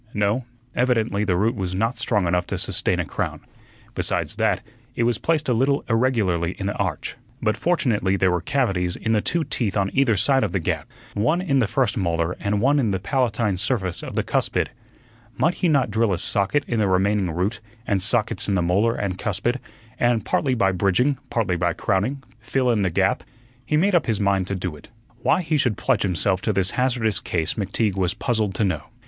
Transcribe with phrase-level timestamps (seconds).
[0.15, 0.45] No,
[0.75, 3.41] evidently the root was not strong enough to sustain a crown;
[3.93, 4.61] besides that,
[4.95, 7.13] it was placed a little irregularly in the arch.
[7.39, 10.87] But, fortunately, there were cavities in the two teeth on either side of the gap
[11.13, 14.69] one in the first molar and one in the palatine surface of the cuspid;
[15.37, 18.95] might he not drill a socket in the remaining root and sockets in the molar
[18.95, 19.59] and cuspid,
[19.99, 23.21] and, partly by bridging, partly by crowning, fill in the gap?
[23.67, 24.87] He made up his mind to do it.
[25.21, 28.85] Why he should pledge himself to this hazardous case McTeague was puzzled to know.